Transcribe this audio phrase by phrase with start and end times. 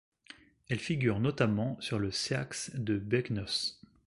[0.67, 3.79] Elle figure notamment sur le seax de Beagnoth.